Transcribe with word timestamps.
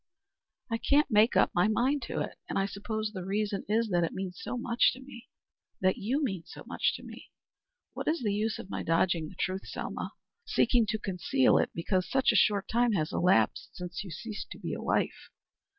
"I 0.71 0.79
can't 0.79 1.11
make 1.11 1.35
up 1.35 1.51
my 1.53 1.67
mind 1.67 2.01
to 2.07 2.21
it. 2.21 2.39
And 2.49 2.57
I 2.57 2.65
suppose 2.65 3.11
the 3.11 3.23
reason 3.23 3.65
is 3.69 3.89
that 3.89 4.03
it 4.03 4.13
means 4.15 4.39
so 4.41 4.57
much 4.57 4.91
to 4.93 4.99
me 4.99 5.29
that 5.79 5.97
you 5.99 6.23
mean 6.23 6.43
so 6.47 6.63
much 6.65 6.95
to 6.95 7.03
me. 7.03 7.29
What 7.93 8.07
is 8.07 8.23
the 8.23 8.33
use 8.33 8.57
of 8.57 8.67
my 8.67 8.81
dodging 8.81 9.27
the 9.29 9.35
truth, 9.35 9.67
Selma 9.67 10.13
seeking 10.43 10.87
to 10.87 10.97
conceal 10.97 11.59
it 11.59 11.69
because 11.75 12.09
such 12.09 12.31
a 12.31 12.35
short 12.35 12.67
time 12.67 12.93
has 12.93 13.13
elapsed 13.13 13.75
since 13.75 14.03
you 14.03 14.09
ceased 14.09 14.49
to 14.49 14.57
be 14.57 14.73
a 14.73 14.81
wife? 14.81 15.29